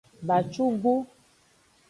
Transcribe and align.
Bacugu. 0.27 0.93